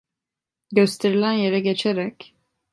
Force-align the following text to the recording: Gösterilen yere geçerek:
Gösterilen 0.71 1.33
yere 1.33 1.59
geçerek: 1.59 2.35